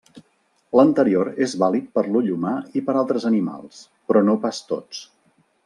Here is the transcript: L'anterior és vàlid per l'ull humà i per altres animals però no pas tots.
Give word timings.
L'anterior 0.77 1.29
és 1.47 1.53
vàlid 1.63 1.91
per 1.99 2.03
l'ull 2.09 2.31
humà 2.37 2.55
i 2.81 2.83
per 2.89 2.97
altres 3.03 3.29
animals 3.33 3.85
però 4.09 4.25
no 4.31 4.39
pas 4.47 4.67
tots. 4.73 5.07